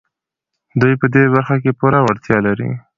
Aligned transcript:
دوی 0.81 0.93
په 1.01 1.05
دې 1.13 1.23
برخه 1.33 1.55
کې 1.63 1.71
پوره 1.79 1.99
وړتيا 2.01 2.37
لري. 2.47 2.69